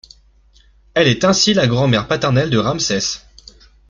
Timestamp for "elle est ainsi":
0.95-1.53